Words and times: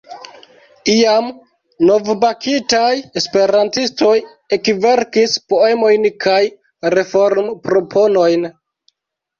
Iam 0.93 1.27
novbakitaj 1.89 2.95
esperantistoj 3.21 4.17
ekverkis 4.59 5.39
poemojn 5.55 6.11
kaj 6.27 6.43
reformproponojn. 6.99 8.55